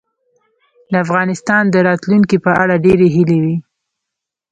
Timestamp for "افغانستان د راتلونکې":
1.05-2.37